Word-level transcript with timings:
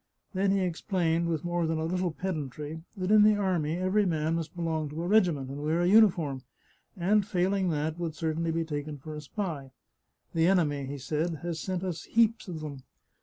Then 0.33 0.49
he 0.51 0.61
explained, 0.61 1.27
with 1.27 1.43
more 1.43 1.67
than 1.67 1.77
a 1.77 1.85
little 1.85 2.09
pedantry, 2.09 2.81
that 2.97 3.11
in 3.11 3.21
the 3.21 3.35
army 3.35 3.77
every 3.77 4.07
man 4.07 4.33
must 4.33 4.55
belong 4.55 4.89
to 4.89 5.03
a 5.03 5.07
regiment 5.07 5.51
and 5.51 5.61
wear 5.61 5.79
a 5.81 5.87
uniform, 5.87 6.41
and, 6.97 7.23
failing 7.23 7.69
that, 7.69 7.99
would 7.99 8.15
certainly 8.15 8.49
be 8.49 8.65
taken 8.65 8.97
for 8.97 9.13
a 9.13 9.21
spy." 9.21 9.69
The 10.33 10.47
enemy," 10.47 10.87
he 10.87 10.97
said," 10.97 11.35
has 11.43 11.59
sent 11.59 11.83
us 11.83 12.05
heaps 12.05 12.47
of 12.47 12.61
them. 12.61 12.81